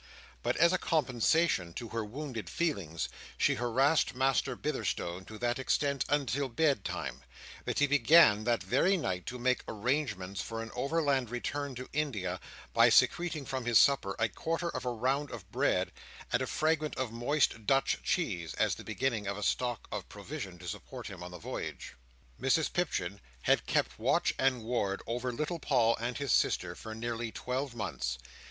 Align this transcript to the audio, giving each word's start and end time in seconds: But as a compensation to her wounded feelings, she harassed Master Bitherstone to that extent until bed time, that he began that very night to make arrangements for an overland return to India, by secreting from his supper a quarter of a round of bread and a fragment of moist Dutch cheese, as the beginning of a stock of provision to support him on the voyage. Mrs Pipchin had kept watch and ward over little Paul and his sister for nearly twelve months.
But 0.41 0.57
as 0.57 0.73
a 0.73 0.79
compensation 0.79 1.73
to 1.75 1.89
her 1.89 2.03
wounded 2.03 2.49
feelings, 2.49 3.07
she 3.37 3.53
harassed 3.53 4.15
Master 4.15 4.55
Bitherstone 4.55 5.25
to 5.25 5.37
that 5.37 5.59
extent 5.59 6.05
until 6.09 6.49
bed 6.49 6.83
time, 6.83 7.21
that 7.65 7.77
he 7.77 7.85
began 7.85 8.43
that 8.45 8.63
very 8.63 8.97
night 8.97 9.27
to 9.27 9.37
make 9.37 9.63
arrangements 9.67 10.41
for 10.41 10.63
an 10.63 10.71
overland 10.73 11.29
return 11.29 11.75
to 11.75 11.87
India, 11.93 12.39
by 12.73 12.89
secreting 12.89 13.45
from 13.45 13.65
his 13.65 13.77
supper 13.77 14.15
a 14.17 14.27
quarter 14.27 14.69
of 14.71 14.85
a 14.85 14.89
round 14.91 15.29
of 15.29 15.51
bread 15.51 15.91
and 16.33 16.41
a 16.41 16.47
fragment 16.47 16.95
of 16.97 17.11
moist 17.11 17.67
Dutch 17.67 17.99
cheese, 18.01 18.55
as 18.55 18.73
the 18.73 18.83
beginning 18.83 19.27
of 19.27 19.37
a 19.37 19.43
stock 19.43 19.87
of 19.91 20.09
provision 20.09 20.57
to 20.57 20.67
support 20.67 21.05
him 21.05 21.21
on 21.21 21.29
the 21.29 21.37
voyage. 21.37 21.93
Mrs 22.41 22.73
Pipchin 22.73 23.21
had 23.43 23.67
kept 23.67 23.99
watch 23.99 24.33
and 24.39 24.63
ward 24.63 25.03
over 25.05 25.31
little 25.31 25.59
Paul 25.59 25.95
and 25.97 26.17
his 26.17 26.31
sister 26.31 26.73
for 26.73 26.95
nearly 26.95 27.31
twelve 27.31 27.75
months. 27.75 28.17